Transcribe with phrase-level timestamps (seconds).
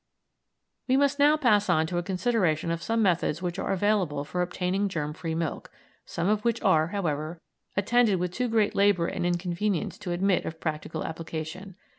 [0.87, 3.71] We must now pass on to a consideration of some of the methods which are
[3.71, 5.69] available for obtaining germ free milk,
[6.07, 7.39] some of which are, however,
[7.77, 11.75] attended with too great labour and inconvenience to admit of practical application.